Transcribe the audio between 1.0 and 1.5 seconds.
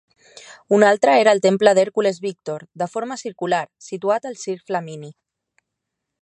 era el